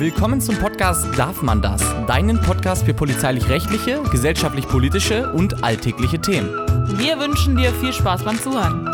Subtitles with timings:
[0.00, 1.82] Willkommen zum Podcast Darf man das?
[2.06, 6.50] Deinen Podcast für polizeilich-rechtliche, gesellschaftlich-politische und alltägliche Themen.
[6.96, 8.86] Wir wünschen dir viel Spaß beim Zuhören.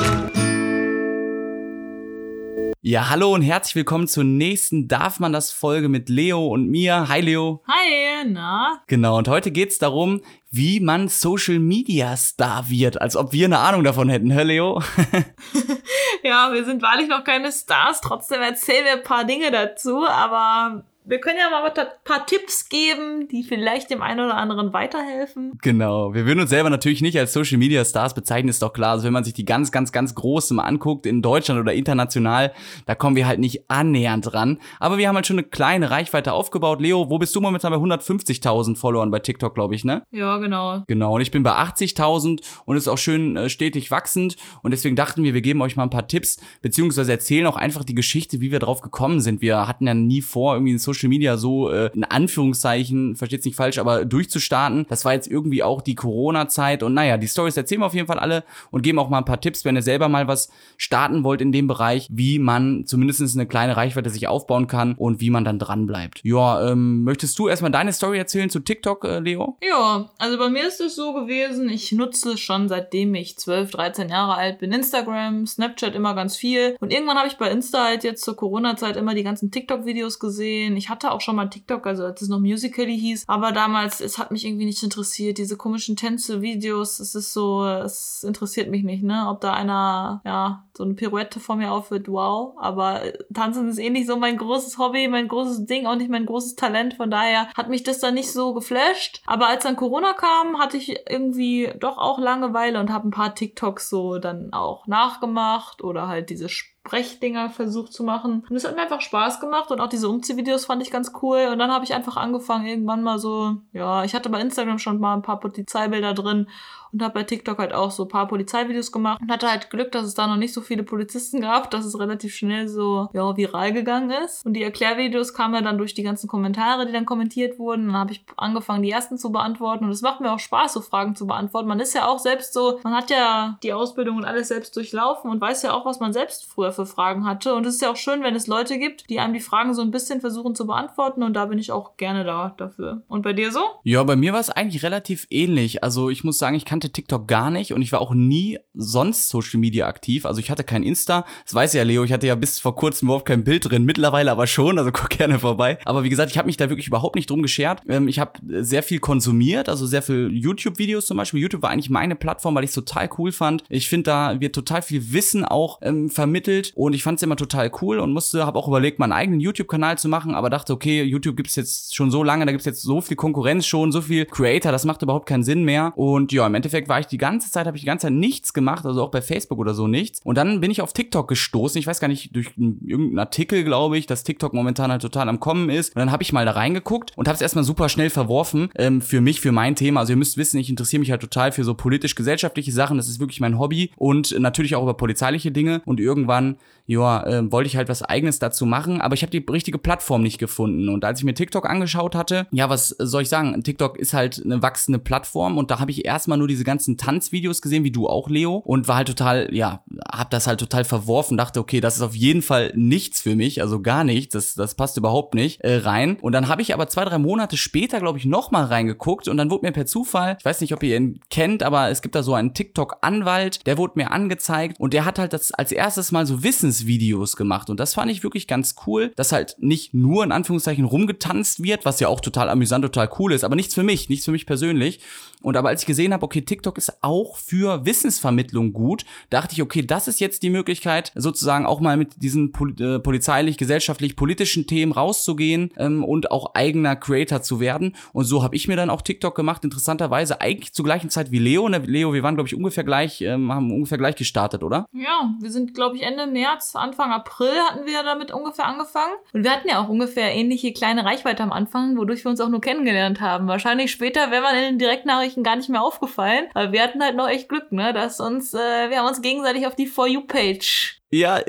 [2.81, 7.07] Ja, hallo und herzlich willkommen zur nächsten Darf man das Folge mit Leo und mir.
[7.07, 7.63] Hi Leo.
[7.69, 8.81] Hi, na?
[8.87, 13.59] Genau, und heute geht's darum, wie man Social Media Star wird, als ob wir eine
[13.59, 14.83] Ahnung davon hätten, hä Leo?
[16.23, 20.85] ja, wir sind wahrlich noch keine Stars, trotzdem erzählen wir ein paar Dinge dazu, aber
[21.07, 25.59] wir können ja mal ein paar Tipps geben, die vielleicht dem einen oder anderen weiterhelfen.
[25.61, 26.15] Genau.
[26.15, 28.93] Wir würden uns selber natürlich nicht als Social Media Stars bezeichnen, ist doch klar.
[28.93, 32.53] Also wenn man sich die ganz, ganz, ganz Großen mal anguckt, in Deutschland oder international,
[32.87, 34.59] da kommen wir halt nicht annähernd dran.
[34.81, 36.81] Aber wir haben halt schon eine kleine Reichweite aufgebaut.
[36.81, 40.05] Leo, wo bist du momentan bei 150.000 Followern bei TikTok, glaube ich, ne?
[40.11, 40.85] Ja, genau.
[40.87, 41.17] Genau.
[41.17, 44.37] Und ich bin bei 80.000 und ist auch schön äh, stetig wachsend.
[44.63, 47.85] Und deswegen dachten wir, wir geben euch mal ein paar Tipps, beziehungsweise erzählen auch einfach
[47.85, 49.43] die Geschichte, wie wir drauf gekommen sind.
[49.43, 53.45] Wir hatten ja nie vor, irgendwie ein Social Social Media so äh, in Anführungszeichen, versteht's
[53.45, 54.87] nicht falsch, aber durchzustarten.
[54.89, 58.07] Das war jetzt irgendwie auch die Corona-Zeit und naja, die Stories erzählen wir auf jeden
[58.07, 61.25] Fall alle und geben auch mal ein paar Tipps, wenn ihr selber mal was starten
[61.25, 65.31] wollt in dem Bereich, wie man zumindest eine kleine Reichweite sich aufbauen kann und wie
[65.31, 66.21] man dann dran bleibt.
[66.25, 69.57] Ja, ähm, möchtest du erstmal deine Story erzählen zu TikTok, äh, Leo?
[69.63, 74.09] Ja, also bei mir ist es so gewesen, ich nutze schon seitdem ich 12, 13
[74.09, 78.05] Jahre alt bin Instagram, Snapchat immer ganz viel und irgendwann habe ich bei Insta halt
[78.05, 80.77] jetzt zur Corona-Zeit immer die ganzen TikTok-Videos gesehen.
[80.77, 83.25] Ich hatte auch schon mal TikTok, also als es noch Musically hieß.
[83.27, 85.39] Aber damals, es hat mich irgendwie nicht interessiert.
[85.39, 89.27] Diese komischen Tänze, Videos, es ist so, es interessiert mich nicht, ne?
[89.29, 92.55] Ob da einer, ja, so eine Pirouette vor mir aufhört, wow.
[92.59, 96.27] Aber Tanzen ist eh nicht so mein großes Hobby, mein großes Ding, auch nicht mein
[96.27, 96.95] großes Talent.
[96.95, 99.23] Von daher hat mich das dann nicht so geflasht.
[99.27, 103.35] Aber als dann Corona kam, hatte ich irgendwie doch auch Langeweile und habe ein paar
[103.35, 108.45] TikToks so dann auch nachgemacht oder halt diese Sp Sprechdinger versucht zu machen.
[108.49, 111.49] Und es hat mir einfach Spaß gemacht und auch diese Umziehvideos fand ich ganz cool.
[111.51, 115.01] Und dann habe ich einfach angefangen, irgendwann mal so, ja, ich hatte bei Instagram schon
[115.01, 116.49] mal ein paar Polizeibilder drin
[116.95, 119.91] und habe bei TikTok halt auch so ein paar Polizeivideos gemacht und hatte halt Glück,
[119.93, 123.37] dass es da noch nicht so viele Polizisten gab, dass es relativ schnell so ja,
[123.37, 124.47] viral gegangen ist.
[124.47, 127.89] Und die Erklärvideos kamen ja dann durch die ganzen Kommentare, die dann kommentiert wurden.
[127.89, 129.85] dann habe ich angefangen, die ersten zu beantworten.
[129.85, 131.69] Und es macht mir auch Spaß, so Fragen zu beantworten.
[131.69, 135.31] Man ist ja auch selbst so, man hat ja die Ausbildung und alles selbst durchlaufen
[135.31, 137.55] und weiß ja auch, was man selbst früher für Fragen hatte.
[137.55, 139.83] Und es ist ja auch schön, wenn es Leute gibt, die einem die Fragen so
[139.83, 141.25] ein bisschen versuchen zu beantworten.
[141.25, 143.03] Und da bin ich auch gerne da dafür.
[143.09, 143.61] Und bei dir so?
[143.83, 145.83] Ja, bei mir war es eigentlich relativ ähnlich.
[145.83, 148.59] Also ich muss sagen, ich kannte kannte TikTok gar nicht und ich war auch nie
[148.75, 150.27] sonst Social Media aktiv.
[150.27, 151.25] Also ich hatte kein Insta.
[151.45, 153.85] Das weiß ja Leo, ich hatte ja bis vor kurzem überhaupt kein Bild drin.
[153.85, 155.79] Mittlerweile aber schon, also guck gerne vorbei.
[155.85, 157.83] Aber wie gesagt, ich habe mich da wirklich überhaupt nicht drum geschert.
[157.89, 161.41] Ähm, ich habe sehr viel konsumiert, also sehr viel YouTube-Videos zum Beispiel.
[161.41, 163.65] YouTube war eigentlich meine Plattform, weil ich es total cool fand.
[163.69, 167.37] Ich finde, da wird total viel Wissen auch ähm, vermittelt und ich fand es immer
[167.37, 171.03] total cool und musste, habe auch überlegt, meinen eigenen YouTube-Kanal zu machen, aber dachte, okay,
[171.03, 173.93] YouTube gibt es jetzt schon so lange, da gibt es jetzt so viel Konkurrenz schon,
[173.93, 175.93] so viel Creator, das macht überhaupt keinen Sinn mehr.
[175.97, 178.15] Und ja, im Endeffekt Endeffekt war ich die ganze Zeit, habe ich die ganze Zeit
[178.15, 180.21] nichts gemacht, also auch bei Facebook oder so nichts.
[180.25, 181.79] Und dann bin ich auf TikTok gestoßen.
[181.79, 185.41] Ich weiß gar nicht, durch irgendeinen Artikel, glaube ich, dass TikTok momentan halt total am
[185.41, 185.95] Kommen ist.
[185.95, 189.01] Und dann habe ich mal da reingeguckt und habe es erstmal super schnell verworfen ähm,
[189.01, 190.01] für mich, für mein Thema.
[190.01, 192.97] Also ihr müsst wissen, ich interessiere mich halt total für so politisch-gesellschaftliche Sachen.
[192.97, 195.83] Das ist wirklich mein Hobby und natürlich auch über polizeiliche Dinge.
[195.85, 196.57] Und irgendwann,
[196.87, 200.23] ja, äh, wollte ich halt was Eigenes dazu machen, aber ich habe die richtige Plattform
[200.23, 200.89] nicht gefunden.
[200.89, 203.63] Und als ich mir TikTok angeschaut hatte, ja, was soll ich sagen?
[203.63, 206.97] TikTok ist halt eine wachsende Plattform und da habe ich erstmal nur diese diese ganzen
[206.97, 210.85] Tanzvideos gesehen, wie du auch, Leo, und war halt total, ja, hab das halt total
[210.85, 214.55] verworfen, dachte, okay, das ist auf jeden Fall nichts für mich, also gar nichts, das,
[214.55, 216.17] das passt überhaupt nicht äh, rein.
[216.21, 219.51] Und dann habe ich aber zwei, drei Monate später, glaube ich, nochmal reingeguckt und dann
[219.51, 222.23] wurde mir per Zufall, ich weiß nicht, ob ihr ihn kennt, aber es gibt da
[222.23, 226.27] so einen TikTok-Anwalt, der wurde mir angezeigt und der hat halt das als erstes mal
[226.27, 230.33] so Wissensvideos gemacht und das fand ich wirklich ganz cool, dass halt nicht nur in
[230.33, 234.09] Anführungszeichen rumgetanzt wird, was ja auch total amüsant, total cool ist, aber nichts für mich,
[234.09, 235.01] nichts für mich persönlich.
[235.43, 239.63] Und aber als ich gesehen habe, okay, TikTok ist auch für Wissensvermittlung gut, dachte ich,
[239.63, 244.17] okay, das ist jetzt die Möglichkeit, sozusagen auch mal mit diesen pol äh, polizeilich, gesellschaftlich,
[244.17, 247.95] politischen Themen rauszugehen ähm, und auch eigener Creator zu werden.
[248.13, 251.39] Und so habe ich mir dann auch TikTok gemacht, interessanterweise eigentlich zur gleichen Zeit wie
[251.39, 251.69] Leo.
[251.69, 251.79] Ne?
[251.79, 254.87] Leo, wir waren, glaube ich, ungefähr gleich, ähm, haben ungefähr gleich gestartet, oder?
[254.93, 259.15] Ja, wir sind, glaube ich, Ende März, Anfang April hatten wir damit ungefähr angefangen.
[259.33, 262.49] Und wir hatten ja auch ungefähr ähnliche kleine Reichweite am Anfang, wodurch wir uns auch
[262.49, 263.47] nur kennengelernt haben.
[263.47, 266.34] Wahrscheinlich später, wenn man in den Direktnachrichten Nachrichten gar nicht mehr aufgefallen.
[266.55, 267.93] Aber wir hatten halt noch echt Glück, ne?
[267.93, 271.41] Dass uns, äh, wir haben uns gegenseitig auf die For You-Page Ja,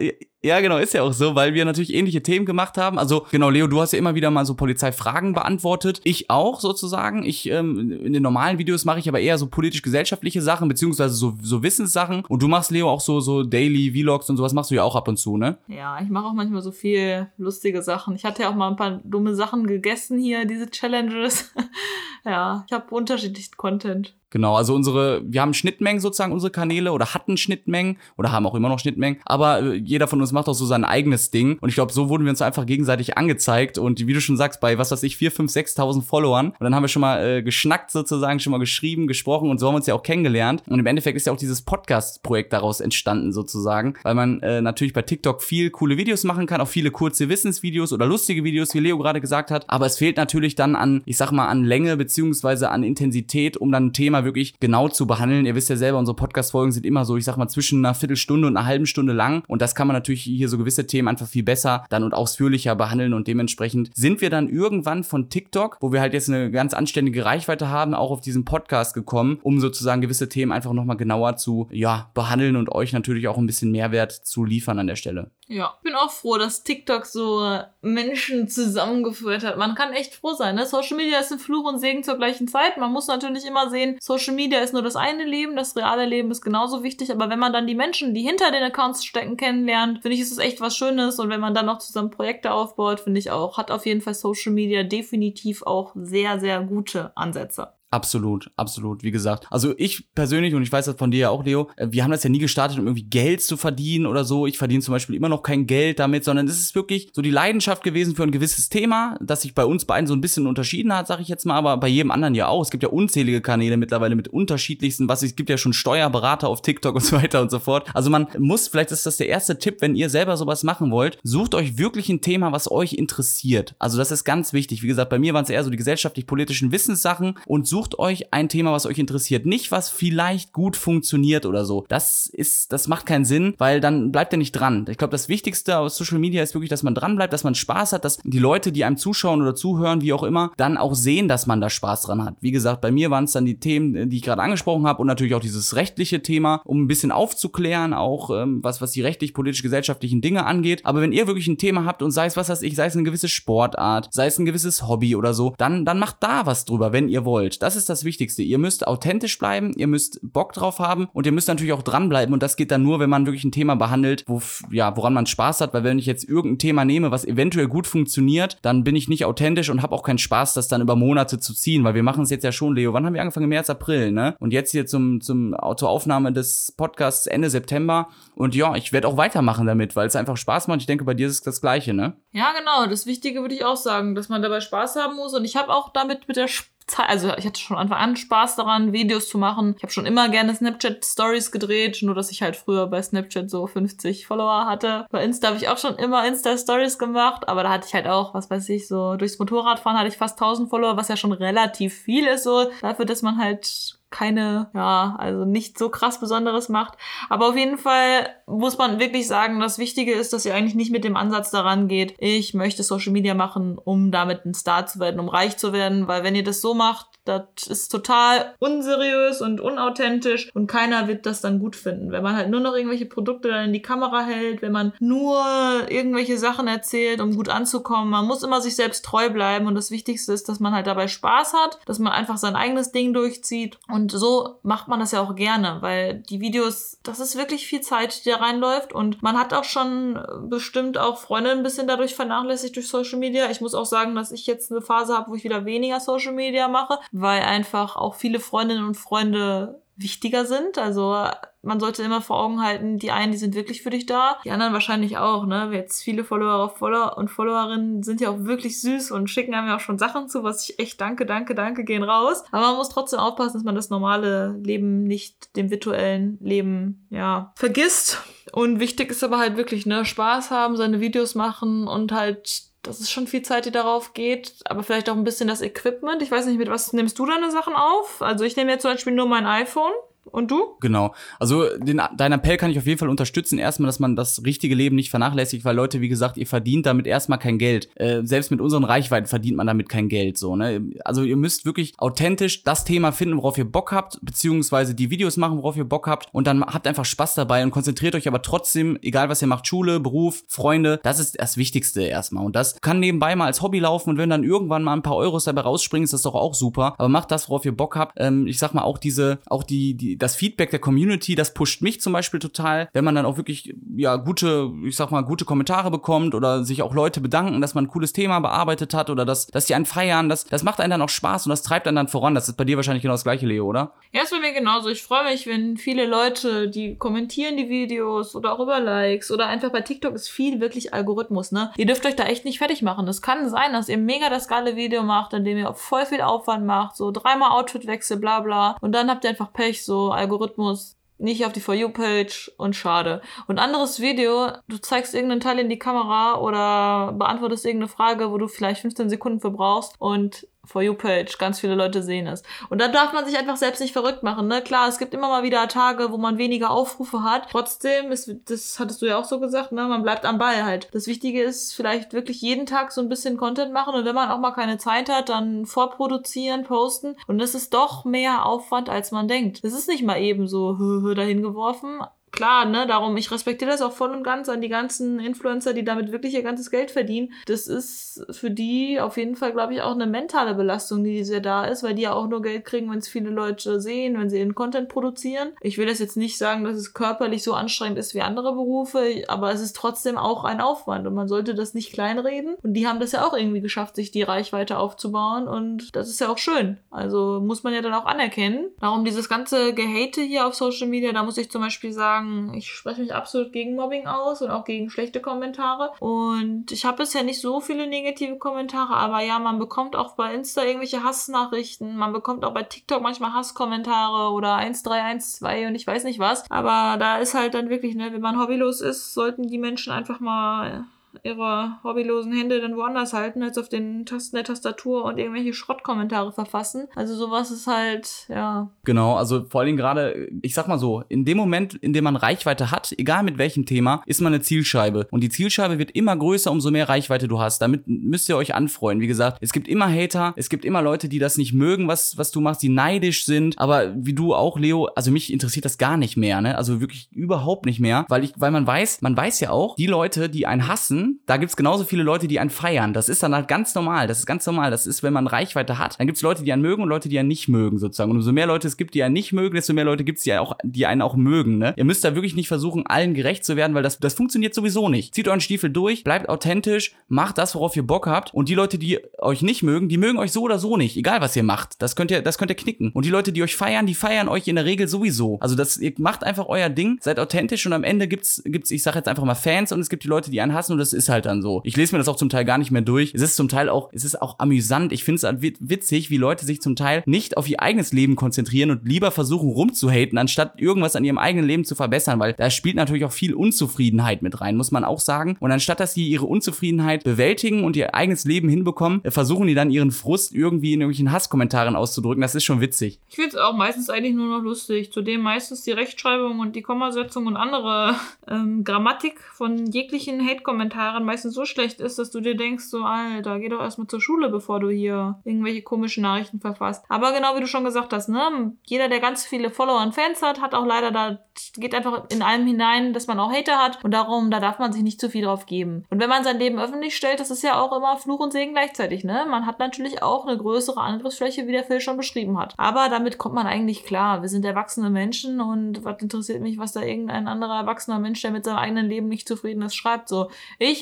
[0.45, 2.99] ja, genau, ist ja auch so, weil wir natürlich ähnliche Themen gemacht haben.
[2.99, 6.01] Also genau, Leo, du hast ja immer wieder mal so Polizeifragen beantwortet.
[6.03, 7.23] Ich auch sozusagen.
[7.23, 11.33] Ich ähm, in den normalen Videos mache ich aber eher so politisch-gesellschaftliche Sachen beziehungsweise so,
[11.41, 12.23] so Wissenssachen.
[12.29, 14.95] Und du machst Leo auch so so Daily Vlogs und sowas machst du ja auch
[14.95, 15.57] ab und zu, ne?
[15.67, 18.13] Ja, ich mache auch manchmal so viel lustige Sachen.
[18.13, 21.55] Ich hatte ja auch mal ein paar dumme Sachen gegessen hier, diese Challenges.
[22.23, 24.13] ja, ich habe unterschiedlichen Content.
[24.31, 28.55] Genau, also unsere, wir haben Schnittmengen sozusagen, unsere Kanäle oder hatten Schnittmengen oder haben auch
[28.55, 31.69] immer noch Schnittmengen, aber äh, jeder von uns macht auch so sein eigenes Ding und
[31.69, 34.77] ich glaube, so wurden wir uns einfach gegenseitig angezeigt und wie du schon sagst, bei
[34.77, 37.91] was weiß ich, 4, 5, 6.000 Followern und dann haben wir schon mal äh, geschnackt
[37.91, 40.85] sozusagen, schon mal geschrieben, gesprochen und so haben wir uns ja auch kennengelernt und im
[40.85, 45.43] Endeffekt ist ja auch dieses Podcast-Projekt daraus entstanden sozusagen, weil man äh, natürlich bei TikTok
[45.43, 49.21] viel coole Videos machen kann, auch viele kurze Wissensvideos oder lustige Videos, wie Leo gerade
[49.21, 52.83] gesagt hat, aber es fehlt natürlich dann an, ich sag mal, an Länge beziehungsweise an
[52.83, 55.45] Intensität, um dann ein Thema wirklich genau zu behandeln.
[55.45, 58.47] Ihr wisst ja selber, unsere Podcast-Folgen sind immer so, ich sag mal, zwischen einer Viertelstunde
[58.47, 59.43] und einer halben Stunde lang.
[59.47, 62.75] Und das kann man natürlich hier so gewisse Themen einfach viel besser dann und ausführlicher
[62.75, 63.13] behandeln.
[63.13, 67.25] Und dementsprechend sind wir dann irgendwann von TikTok, wo wir halt jetzt eine ganz anständige
[67.25, 71.67] Reichweite haben, auch auf diesen Podcast gekommen, um sozusagen gewisse Themen einfach nochmal genauer zu,
[71.71, 75.31] ja, behandeln und euch natürlich auch ein bisschen Mehrwert zu liefern an der Stelle.
[75.47, 79.57] Ja, ich bin auch froh, dass TikTok so Menschen zusammengeführt hat.
[79.57, 80.55] Man kann echt froh sein.
[80.55, 80.65] Ne?
[80.65, 82.77] Social Media ist ein Fluch und Segen zur gleichen Zeit.
[82.77, 86.29] Man muss natürlich immer sehen, Social Media ist nur das eine Leben, das reale Leben
[86.29, 87.11] ist genauso wichtig.
[87.11, 90.31] Aber wenn man dann die Menschen, die hinter den Accounts stecken, kennenlernt, finde ich, ist
[90.31, 91.17] es echt was Schönes.
[91.17, 94.13] Und wenn man dann noch zusammen Projekte aufbaut, finde ich auch, hat auf jeden Fall
[94.13, 97.74] Social Media definitiv auch sehr, sehr gute Ansätze.
[97.91, 99.47] Absolut, absolut, wie gesagt.
[99.49, 102.11] Also ich persönlich, und ich weiß das von dir ja auch, Leo, äh, wir haben
[102.11, 104.47] das ja nie gestartet, um irgendwie Geld zu verdienen oder so.
[104.47, 107.31] Ich verdiene zum Beispiel immer noch kein Geld damit, sondern es ist wirklich so die
[107.31, 110.93] Leidenschaft gewesen für ein gewisses Thema, das sich bei uns beiden so ein bisschen unterschieden
[110.93, 112.63] hat, sag ich jetzt mal, aber bei jedem anderen ja auch.
[112.63, 116.61] Es gibt ja unzählige Kanäle mittlerweile mit unterschiedlichsten, was es gibt ja schon Steuerberater auf
[116.61, 117.87] TikTok und so weiter und so fort.
[117.93, 121.17] Also man muss, vielleicht ist das der erste Tipp, wenn ihr selber sowas machen wollt,
[121.23, 123.75] sucht euch wirklich ein Thema, was euch interessiert.
[123.79, 124.83] Also das ist ganz wichtig.
[124.83, 128.31] Wie gesagt, bei mir waren es eher so die gesellschaftlich-politischen Wissenssachen und sucht sucht euch
[128.31, 129.45] ein Thema, was euch interessiert.
[129.45, 131.83] Nicht, was vielleicht gut funktioniert oder so.
[131.89, 134.85] Das ist, das macht keinen Sinn, weil dann bleibt ihr nicht dran.
[134.89, 137.53] Ich glaube, das Wichtigste aus Social Media ist wirklich, dass man dran bleibt, dass man
[137.53, 140.95] Spaß hat, dass die Leute, die einem zuschauen oder zuhören, wie auch immer, dann auch
[140.95, 142.35] sehen, dass man da Spaß dran hat.
[142.39, 145.07] Wie gesagt, bei mir waren es dann die Themen, die ich gerade angesprochen habe und
[145.07, 149.33] natürlich auch dieses rechtliche Thema, um ein bisschen aufzuklären, auch ähm, was, was die rechtlich,
[149.33, 150.79] politisch, gesellschaftlichen Dinge angeht.
[150.85, 152.95] Aber wenn ihr wirklich ein Thema habt und sei es, was weiß ich, sei es
[152.95, 156.63] eine gewisse Sportart, sei es ein gewisses Hobby oder so, dann, dann macht da was
[156.63, 157.64] drüber, wenn ihr wollt.
[157.65, 158.43] Das ist das Wichtigste.
[158.43, 162.31] Ihr müsst authentisch bleiben, ihr müsst Bock drauf haben und ihr müsst natürlich auch dranbleiben.
[162.31, 164.39] Und das geht dann nur, wenn man wirklich ein Thema behandelt, wo,
[164.69, 165.73] ja, woran man Spaß hat.
[165.73, 169.25] Weil wenn ich jetzt irgendein Thema nehme, was eventuell gut funktioniert, dann bin ich nicht
[169.25, 171.83] authentisch und habe auch keinen Spaß, das dann über Monate zu ziehen.
[171.83, 172.93] Weil wir machen es jetzt ja schon, Leo.
[172.93, 173.49] Wann haben wir angefangen?
[173.49, 174.35] März, April, ne?
[174.37, 178.09] Und jetzt hier zum, zum Autoaufnahme des Podcasts Ende September.
[178.35, 180.81] Und ja, ich werde auch weitermachen damit, weil es einfach Spaß macht.
[180.81, 182.15] Ich denke, bei dir ist es das Gleiche, ne?
[182.31, 182.85] Ja, genau.
[182.87, 185.33] Das Wichtige würde ich auch sagen, dass man dabei Spaß haben muss.
[185.33, 186.47] Und ich habe auch damit mit der
[186.91, 189.73] Spaß also ich hatte schon Anfang an Spaß daran, Videos zu machen.
[189.77, 193.49] Ich habe schon immer gerne Snapchat Stories gedreht, nur dass ich halt früher bei Snapchat
[193.49, 195.05] so 50 Follower hatte.
[195.09, 198.07] Bei Insta habe ich auch schon immer Insta Stories gemacht, aber da hatte ich halt
[198.07, 201.31] auch, was weiß ich, so durchs Motorradfahren hatte ich fast 1000 Follower, was ja schon
[201.31, 206.69] relativ viel ist so dafür, dass man halt keine, ja, also nicht so krass Besonderes
[206.69, 206.97] macht.
[207.29, 210.91] Aber auf jeden Fall muss man wirklich sagen, das Wichtige ist, dass ihr eigentlich nicht
[210.91, 215.01] mit dem Ansatz daran geht, ich möchte Social Media machen, um damit ein Star zu
[215.01, 219.41] werden, um reich zu werden, weil wenn ihr das so macht, das ist total unseriös
[219.41, 222.11] und unauthentisch und keiner wird das dann gut finden.
[222.11, 225.43] Wenn man halt nur noch irgendwelche Produkte dann in die Kamera hält, wenn man nur
[225.89, 228.09] irgendwelche Sachen erzählt, um gut anzukommen.
[228.09, 231.07] Man muss immer sich selbst treu bleiben und das Wichtigste ist, dass man halt dabei
[231.07, 235.21] Spaß hat, dass man einfach sein eigenes Ding durchzieht und so macht man das ja
[235.21, 239.37] auch gerne, weil die Videos, das ist wirklich viel Zeit, die da reinläuft und man
[239.37, 243.49] hat auch schon bestimmt auch Freunde ein bisschen dadurch vernachlässigt durch Social Media.
[243.49, 246.33] Ich muss auch sagen, dass ich jetzt eine Phase habe, wo ich wieder weniger Social
[246.33, 250.77] Media mache, weil einfach auch viele Freundinnen und Freunde wichtiger sind.
[250.77, 251.25] Also
[251.61, 254.51] man sollte immer vor Augen halten, die einen, die sind wirklich für dich da, die
[254.51, 255.69] anderen wahrscheinlich auch, ne?
[255.71, 259.81] Jetzt viele Follower und Followerinnen sind ja auch wirklich süß und schicken einem ja auch
[259.81, 262.43] schon Sachen zu, was ich echt danke, danke, danke gehen raus.
[262.51, 267.53] Aber man muss trotzdem aufpassen, dass man das normale Leben nicht dem virtuellen Leben, ja,
[267.55, 268.21] vergisst.
[268.51, 272.99] Und wichtig ist aber halt wirklich, ne, Spaß haben, seine Videos machen und halt das
[272.99, 276.21] ist schon viel Zeit, die darauf geht, aber vielleicht auch ein bisschen das Equipment.
[276.21, 278.21] Ich weiß nicht, mit was nimmst du deine Sachen auf?
[278.21, 279.91] Also ich nehme jetzt zum Beispiel nur mein iPhone
[280.31, 280.75] Und du?
[280.81, 281.13] Genau.
[281.39, 283.59] Also den, deinen Appell kann ich auf jeden Fall unterstützen.
[283.59, 287.07] Erstmal, dass man das richtige Leben nicht vernachlässigt, weil Leute, wie gesagt, ihr verdient damit
[287.07, 287.89] erstmal kein Geld.
[287.95, 290.37] Äh, selbst mit unseren Reichweiten verdient man damit kein Geld.
[290.37, 290.81] So, ne?
[291.03, 295.37] Also ihr müsst wirklich authentisch das Thema finden, worauf ihr Bock habt, beziehungsweise die Videos
[295.37, 296.27] machen, worauf ihr Bock habt.
[296.31, 299.67] Und dann habt einfach Spaß dabei und konzentriert euch aber trotzdem, egal was ihr macht,
[299.67, 302.45] Schule, Beruf, Freunde, das ist das Wichtigste erstmal.
[302.45, 305.15] Und das kann nebenbei mal als Hobby laufen und wenn dann irgendwann mal ein paar
[305.15, 306.95] Euros dabei rausspringen, ist das doch auch super.
[306.97, 308.13] Aber macht das, worauf ihr Bock habt.
[308.17, 311.81] Ähm, ich sag mal, auch diese, auch die, die, das Feedback der Community, das pusht
[311.81, 315.45] mich zum Beispiel total, wenn man dann auch wirklich, ja, gute, ich sag mal, gute
[315.45, 319.25] Kommentare bekommt oder sich auch Leute bedanken, dass man ein cooles Thema bearbeitet hat oder
[319.25, 321.87] dass, dass die einen feiern, das, das macht einen dann auch Spaß und das treibt
[321.87, 322.35] einen dann voran.
[322.35, 323.93] Das ist bei dir wahrscheinlich genau das gleiche, Leo, oder?
[324.11, 324.89] Ja, ist bei mir genauso.
[324.89, 329.47] Ich freue mich, wenn viele Leute, die kommentieren die Videos oder auch über Likes oder
[329.47, 331.71] einfach bei TikTok ist viel wirklich Algorithmus, ne?
[331.77, 333.07] Ihr dürft euch da echt nicht fertig machen.
[333.07, 336.21] Es kann sein, dass ihr mega das geile Video macht, in dem ihr voll viel
[336.21, 338.77] Aufwand macht, so dreimal Outfitwechsel, bla bla.
[338.81, 343.21] Und dann habt ihr einfach Pech, so Algorithmus nicht auf die For You-Page und schade.
[343.47, 348.37] Und anderes Video, du zeigst irgendeinen Teil in die Kamera oder beantwortest irgendeine Frage, wo
[348.37, 352.43] du vielleicht 15 Sekunden für brauchst und For You-Page, ganz viele Leute sehen es.
[352.69, 354.47] Und da darf man sich einfach selbst nicht verrückt machen.
[354.47, 354.61] Ne?
[354.61, 357.49] Klar, es gibt immer mal wieder Tage, wo man weniger Aufrufe hat.
[357.51, 359.85] Trotzdem, ist, das hattest du ja auch so gesagt, ne?
[359.85, 360.89] man bleibt am Ball halt.
[360.93, 364.29] Das Wichtige ist vielleicht wirklich jeden Tag so ein bisschen Content machen und wenn man
[364.29, 367.15] auch mal keine Zeit hat, dann vorproduzieren, posten.
[367.27, 369.63] Und es ist doch mehr Aufwand, als man denkt.
[369.63, 372.01] Es ist nicht mal eben so dahin geworfen,
[372.35, 375.83] klar, ne, darum, ich respektiere das auch voll und ganz an die ganzen Influencer, die
[375.83, 377.33] damit wirklich ihr ganzes Geld verdienen.
[377.47, 381.39] Das ist für die auf jeden Fall, glaube ich, auch eine mentale Belastung, die sehr
[381.39, 384.29] da ist, weil die ja auch nur Geld kriegen, wenn es viele Leute sehen, wenn
[384.29, 385.49] sie ihren Content produzieren.
[385.61, 389.23] Ich will das jetzt nicht sagen, dass es körperlich so anstrengend ist wie andere Berufe,
[389.27, 392.55] aber es ist trotzdem auch ein Aufwand und man sollte das nicht kleinreden.
[392.61, 396.19] Und die haben das ja auch irgendwie geschafft, sich die Reichweite aufzubauen und das ist
[396.19, 396.77] ja auch schön.
[396.91, 398.67] Also muss man ja dann auch anerkennen.
[398.79, 402.53] Darum dieses ganze Gehate hier auf Social Media, da muss ich zum Beispiel sagen, sagen,
[402.53, 405.91] ich spreche mich absolut gegen Mobbing aus und auch gegen schlechte Kommentare.
[405.99, 410.33] Und ich habe bisher nicht so viele negative Kommentare, aber ja, man bekommt auch bei
[410.33, 416.03] Insta irgendwelche Hassnachrichten, man bekommt auch bei TikTok manchmal Hasskommentare oder 1312 und ich weiß
[416.03, 416.49] nicht was.
[416.49, 420.19] Aber da ist halt dann wirklich, ne, wenn man hobbylos ist, sollten die Menschen einfach
[420.19, 420.85] mal
[421.23, 426.31] ihre hobbylosen Hände dann woanders halten, als auf den Tasten der Tastatur und irgendwelche Schrottkommentare
[426.31, 426.87] verfassen.
[426.95, 428.69] Also sowas ist halt, ja.
[428.83, 432.15] Genau, also vor allem gerade, ich sag mal so, in dem Moment, in dem man
[432.15, 435.07] Reichweite hat, egal mit welchem Thema, ist man eine Zielscheibe.
[435.11, 437.61] Und die Zielscheibe wird immer größer, umso mehr Reichweite du hast.
[437.61, 438.99] Damit müsst ihr euch anfreuen.
[438.99, 442.17] Wie gesagt, es gibt immer Hater, es gibt immer Leute, die das nicht mögen, was,
[442.17, 443.57] was du machst, die neidisch sind.
[443.59, 446.57] Aber wie du auch, Leo, also mich interessiert das gar nicht mehr, ne?
[446.57, 449.87] Also wirklich überhaupt nicht mehr, weil ich, weil man weiß, man weiß ja auch, die
[449.87, 452.93] Leute, die einen hassen, da gibt's genauso viele Leute, die einen feiern.
[452.93, 454.07] Das ist dann halt ganz normal.
[454.07, 454.71] Das ist ganz normal.
[454.71, 457.19] Das ist, wenn man Reichweite hat, dann gibt's Leute, die einen mögen und Leute, die
[457.19, 458.11] einen nicht mögen, sozusagen.
[458.11, 460.33] Und umso mehr Leute es gibt, die einen nicht mögen, desto mehr Leute gibt's, die,
[460.35, 461.57] auch, die einen auch mögen.
[461.57, 461.73] Ne?
[461.77, 464.89] Ihr müsst da wirklich nicht versuchen, allen gerecht zu werden, weil das, das funktioniert sowieso
[464.89, 465.13] nicht.
[465.15, 468.33] Zieht euren Stiefel durch, bleibt authentisch, macht das, worauf ihr Bock habt.
[468.33, 470.97] Und die Leute, die euch nicht mögen, die mögen euch so oder so nicht.
[470.97, 471.81] Egal, was ihr macht.
[471.81, 472.91] Das könnt ihr, das könnt ihr knicken.
[472.91, 475.37] Und die Leute, die euch feiern, die feiern euch in der Regel sowieso.
[475.39, 478.83] Also das, ihr macht einfach euer Ding, seid authentisch und am Ende gibt's, gibt's, ich
[478.83, 480.93] sag jetzt einfach mal Fans und es gibt die Leute, die einen hassen und das
[480.95, 481.61] ist halt dann so.
[481.63, 483.13] Ich lese mir das auch zum Teil gar nicht mehr durch.
[483.13, 484.91] Es ist zum Teil auch, es ist auch amüsant.
[484.91, 488.15] Ich finde es halt witzig, wie Leute sich zum Teil nicht auf ihr eigenes Leben
[488.15, 492.49] konzentrieren und lieber versuchen rumzuhaten, anstatt irgendwas an ihrem eigenen Leben zu verbessern, weil da
[492.49, 495.37] spielt natürlich auch viel Unzufriedenheit mit rein, muss man auch sagen.
[495.39, 499.71] Und anstatt dass sie ihre Unzufriedenheit bewältigen und ihr eigenes Leben hinbekommen, versuchen die dann
[499.71, 502.21] ihren Frust irgendwie in irgendwelchen Hasskommentaren auszudrücken.
[502.21, 502.99] Das ist schon witzig.
[503.09, 504.91] Ich finde es auch meistens eigentlich nur noch lustig.
[504.91, 507.95] Zudem meistens die Rechtschreibung und die Kommasetzung und andere
[508.27, 513.39] ähm, Grammatik von jeglichen Hate-Kommentaren meistens so schlecht ist, dass du dir denkst, so, Alter,
[513.39, 516.83] geh doch erstmal zur Schule, bevor du hier irgendwelche komischen Nachrichten verfasst.
[516.89, 520.21] Aber genau wie du schon gesagt hast, ne, jeder, der ganz viele Follower und Fans
[520.21, 521.19] hat, hat auch leider da,
[521.55, 524.73] geht einfach in allem hinein, dass man auch Hater hat und darum, da darf man
[524.73, 525.85] sich nicht zu viel drauf geben.
[525.89, 528.53] Und wenn man sein Leben öffentlich stellt, das ist ja auch immer Fluch und Segen
[528.53, 529.25] gleichzeitig, ne?
[529.29, 532.53] Man hat natürlich auch eine größere Angriffsfläche, wie der Phil schon beschrieben hat.
[532.57, 534.21] Aber damit kommt man eigentlich klar.
[534.21, 538.31] Wir sind erwachsene Menschen und was interessiert mich, was da irgendein anderer erwachsener Mensch, der
[538.31, 540.09] mit seinem eigenen Leben nicht zufrieden ist, schreibt.
[540.09, 540.29] So,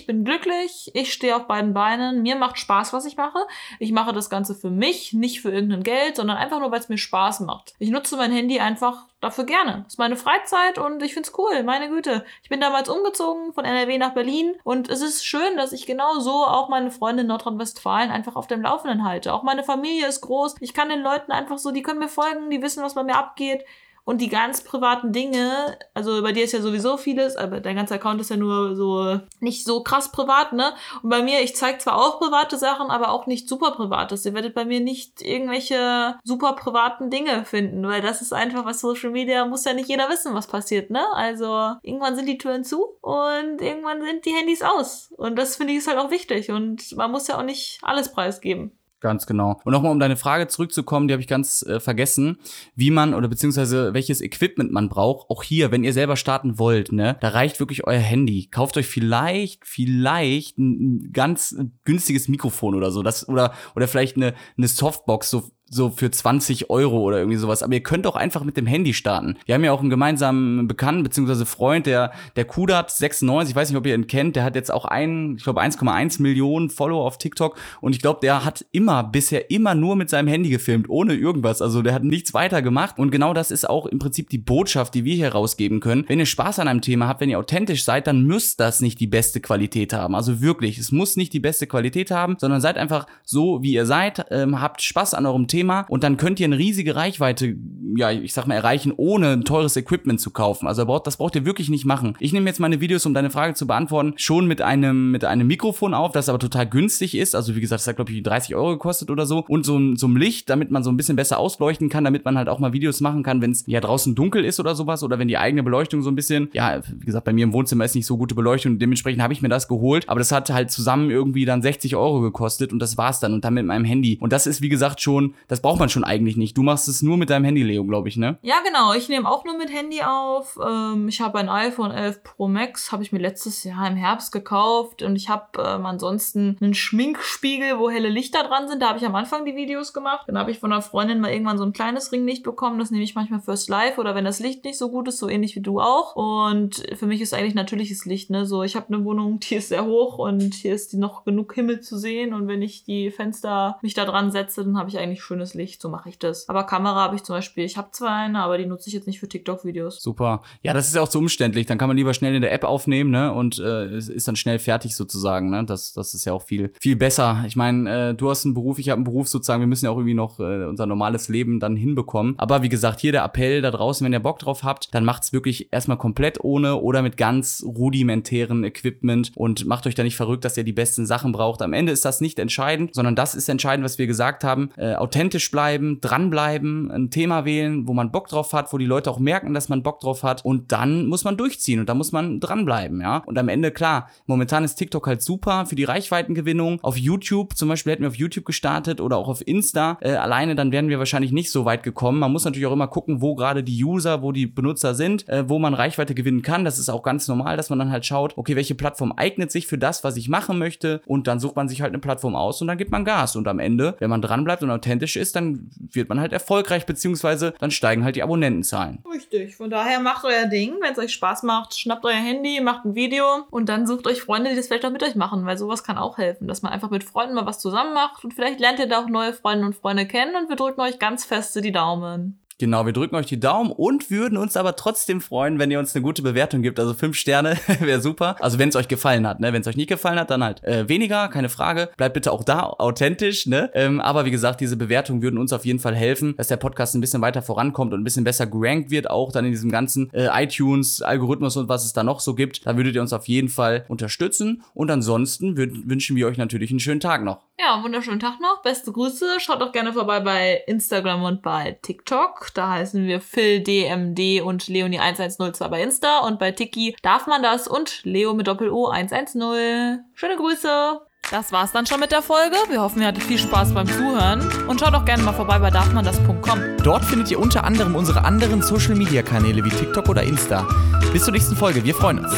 [0.05, 3.39] bin glücklich, ich stehe auf beiden Beinen, mir macht Spaß, was ich mache.
[3.79, 6.89] Ich mache das Ganze für mich, nicht für irgendein Geld, sondern einfach nur, weil es
[6.89, 7.73] mir Spaß macht.
[7.79, 9.81] Ich nutze mein Handy einfach dafür gerne.
[9.83, 12.25] Das ist meine Freizeit und ich find's cool, meine Güte.
[12.43, 16.19] Ich bin damals umgezogen von NRW nach Berlin und es ist schön, dass ich genau
[16.19, 19.33] so auch meine Freunde in Nordrhein-Westfalen einfach auf dem Laufenden halte.
[19.33, 20.55] Auch meine Familie ist groß.
[20.59, 23.15] Ich kann den Leuten einfach so, die können mir folgen, die wissen, was bei mir
[23.15, 23.63] abgeht.
[24.05, 27.95] Und die ganz privaten Dinge, also bei dir ist ja sowieso vieles, aber dein ganzer
[27.95, 30.73] Account ist ja nur so nicht so krass privat, ne?
[31.01, 34.25] Und bei mir, ich zeige zwar auch private Sachen, aber auch nicht super privates.
[34.25, 38.81] Ihr werdet bei mir nicht irgendwelche super privaten Dinge finden, weil das ist einfach was
[38.81, 41.05] Social Media muss ja nicht jeder wissen, was passiert, ne?
[41.13, 45.13] Also irgendwann sind die Türen zu und irgendwann sind die Handys aus.
[45.17, 48.11] Und das finde ich ist halt auch wichtig und man muss ja auch nicht alles
[48.11, 48.77] preisgeben.
[49.03, 49.59] Ganz genau.
[49.65, 52.37] Und nochmal, um deine Frage zurückzukommen, die habe ich ganz äh, vergessen,
[52.73, 55.29] wie man oder beziehungsweise welches Equipment man braucht.
[55.29, 58.47] Auch hier, wenn ihr selber starten wollt, ne, da reicht wirklich euer Handy.
[58.49, 64.35] Kauft euch vielleicht, vielleicht ein, ganz günstiges Mikrofon oder so, das oder oder vielleicht eine
[64.57, 67.63] eine Softbox so so für 20 Euro oder irgendwie sowas.
[67.63, 69.37] Aber ihr könnt auch einfach mit dem Handy starten.
[69.45, 73.69] Wir haben ja auch einen gemeinsamen Bekannten beziehungsweise Freund, der der Kudat 96, ich weiß
[73.69, 77.05] nicht, ob ihr ihn kennt, der hat jetzt auch ein, ich glaube 1,1 Millionen Follower
[77.05, 80.89] auf TikTok und ich glaube, der hat immer bisher immer nur mit seinem Handy gefilmt,
[80.89, 81.61] ohne irgendwas.
[81.61, 84.93] Also der hat nichts weiter gemacht und genau das ist auch im Prinzip die Botschaft,
[84.93, 86.05] die wir hier rausgeben können.
[86.07, 88.99] Wenn ihr Spaß an einem Thema habt, wenn ihr authentisch seid, dann müsst das nicht
[88.99, 90.15] die beste Qualität haben.
[90.15, 93.85] Also wirklich, es muss nicht die beste Qualität haben, sondern seid einfach so, wie ihr
[93.85, 97.55] seid, ähm, habt Spaß an eurem Thema Thema und dann könnt ihr eine riesige Reichweite,
[97.95, 100.67] ja, ich sag mal, erreichen, ohne teures Equipment zu kaufen.
[100.67, 102.15] Also das braucht ihr wirklich nicht machen.
[102.19, 105.47] Ich nehme jetzt meine Videos, um deine Frage zu beantworten, schon mit einem, mit einem
[105.47, 107.35] Mikrofon auf, das aber total günstig ist.
[107.35, 109.45] Also wie gesagt, das hat, glaube ich, 30 Euro gekostet oder so.
[109.47, 112.37] Und so, so ein Licht, damit man so ein bisschen besser ausleuchten kann, damit man
[112.37, 115.19] halt auch mal Videos machen kann, wenn es ja draußen dunkel ist oder sowas oder
[115.19, 117.95] wenn die eigene Beleuchtung so ein bisschen, ja, wie gesagt, bei mir im Wohnzimmer ist
[117.95, 118.79] nicht so gute Beleuchtung.
[118.79, 120.09] Dementsprechend habe ich mir das geholt.
[120.09, 123.33] Aber das hat halt zusammen irgendwie dann 60 Euro gekostet und das war's dann.
[123.33, 124.17] Und dann mit meinem Handy.
[124.19, 126.57] Und das ist, wie gesagt, schon, das braucht man schon eigentlich nicht.
[126.57, 128.37] Du machst es nur mit deinem Handy, Leo, glaube ich, ne?
[128.41, 128.93] Ja, genau.
[128.93, 130.57] Ich nehme auch nur mit Handy auf.
[130.63, 134.31] Ähm, ich habe ein iPhone 11 Pro Max, habe ich mir letztes Jahr im Herbst
[134.31, 138.81] gekauft und ich habe ähm, ansonsten einen Schminkspiegel, wo helle Lichter dran sind.
[138.81, 140.25] Da habe ich am Anfang die Videos gemacht.
[140.27, 142.79] Dann habe ich von einer Freundin mal irgendwann so ein kleines Ringlicht bekommen.
[142.79, 145.29] Das nehme ich manchmal fürs Live oder wenn das Licht nicht so gut ist, so
[145.29, 146.15] ähnlich wie du auch.
[146.15, 148.45] Und für mich ist eigentlich natürliches Licht, ne?
[148.45, 151.53] So, ich habe eine Wohnung, die ist sehr hoch und hier ist die noch genug
[151.53, 154.97] Himmel zu sehen und wenn ich die Fenster mich da dran setze, dann habe ich
[154.97, 156.47] eigentlich schönes Licht so mache ich das.
[156.47, 159.07] Aber Kamera habe ich zum Beispiel, ich habe zwar eine, aber die nutze ich jetzt
[159.07, 160.01] nicht für TikTok-Videos.
[160.01, 160.43] Super.
[160.61, 161.65] Ja, das ist ja auch zu umständlich.
[161.65, 163.33] Dann kann man lieber schnell in der App aufnehmen, ne?
[163.33, 165.65] Und äh, ist dann schnell fertig sozusagen, ne?
[165.65, 167.43] Das, das ist ja auch viel, viel besser.
[167.47, 169.61] Ich meine, äh, du hast einen Beruf, ich habe einen Beruf sozusagen.
[169.61, 172.35] Wir müssen ja auch irgendwie noch äh, unser normales Leben dann hinbekommen.
[172.37, 175.33] Aber wie gesagt, hier der Appell da draußen, wenn ihr Bock drauf habt, dann macht's
[175.33, 180.45] wirklich erstmal komplett ohne oder mit ganz rudimentären Equipment und macht euch da nicht verrückt,
[180.45, 181.61] dass ihr die besten Sachen braucht.
[181.61, 184.69] Am Ende ist das nicht entscheidend, sondern das ist entscheidend, was wir gesagt haben.
[184.77, 189.09] Äh, authentisch bleiben, dranbleiben, ein Thema wählen, wo man Bock drauf hat, wo die Leute
[189.09, 192.11] auch merken, dass man Bock drauf hat und dann muss man durchziehen und da muss
[192.11, 193.23] man dranbleiben, ja.
[193.25, 196.79] Und am Ende, klar, momentan ist TikTok halt super für die Reichweitengewinnung.
[196.81, 200.55] Auf YouTube, zum Beispiel hätten wir auf YouTube gestartet oder auch auf Insta, äh, alleine
[200.55, 202.19] dann wären wir wahrscheinlich nicht so weit gekommen.
[202.19, 205.47] Man muss natürlich auch immer gucken, wo gerade die User, wo die Benutzer sind, äh,
[205.47, 206.65] wo man Reichweite gewinnen kann.
[206.65, 209.67] Das ist auch ganz normal, dass man dann halt schaut, okay, welche Plattform eignet sich
[209.67, 212.61] für das, was ich machen möchte und dann sucht man sich halt eine Plattform aus
[212.61, 215.69] und dann gibt man Gas und am Ende, wenn man dranbleibt und authentisch ist, dann
[215.77, 219.03] wird man halt erfolgreich, beziehungsweise dann steigen halt die Abonnentenzahlen.
[219.11, 219.55] Richtig.
[219.55, 220.75] Von daher macht euer Ding.
[220.81, 224.21] Wenn es euch Spaß macht, schnappt euer Handy, macht ein Video und dann sucht euch
[224.21, 226.71] Freunde, die das vielleicht auch mit euch machen, weil sowas kann auch helfen, dass man
[226.71, 229.65] einfach mit Freunden mal was zusammen macht und vielleicht lernt ihr da auch neue Freunde
[229.65, 232.39] und Freunde kennen und wir drücken euch ganz feste die Daumen.
[232.63, 235.93] Genau, wir drücken euch die Daumen und würden uns aber trotzdem freuen, wenn ihr uns
[235.93, 236.79] eine gute Bewertung gibt.
[236.79, 238.37] Also fünf Sterne wäre super.
[238.39, 239.51] Also wenn es euch gefallen hat, ne?
[239.51, 241.89] Wenn es euch nicht gefallen hat, dann halt äh, weniger, keine Frage.
[241.97, 243.69] Bleibt bitte auch da authentisch, ne?
[243.73, 246.95] Ähm, aber wie gesagt, diese Bewertungen würden uns auf jeden Fall helfen, dass der Podcast
[246.95, 250.09] ein bisschen weiter vorankommt und ein bisschen besser gerankt wird, auch dann in diesem ganzen
[250.13, 252.65] äh, iTunes, Algorithmus und was es da noch so gibt.
[252.65, 254.63] Da würdet ihr uns auf jeden Fall unterstützen.
[254.73, 257.41] Und ansonsten wünschen wir euch natürlich einen schönen Tag noch.
[257.59, 258.61] Ja, wunderschönen Tag noch.
[258.61, 259.39] Beste Grüße.
[259.39, 262.52] Schaut doch gerne vorbei bei Instagram und bei TikTok.
[262.53, 266.19] Da heißen wir PhilDMD und Leonie110 bei Insta.
[266.19, 270.03] Und bei Tiki darf man das und Leo mit Doppel-O 110.
[270.13, 271.01] Schöne Grüße.
[271.31, 272.57] Das war's dann schon mit der Folge.
[272.69, 274.41] Wir hoffen, ihr hattet viel Spaß beim Zuhören.
[274.67, 276.77] Und schaut doch gerne mal vorbei bei darfmandas.com.
[276.83, 280.67] Dort findet ihr unter anderem unsere anderen Social Media Kanäle wie TikTok oder Insta.
[281.11, 281.83] Bis zur nächsten Folge.
[281.83, 282.33] Wir freuen uns.